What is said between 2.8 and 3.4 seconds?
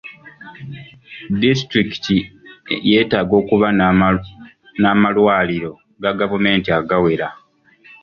yeetaaga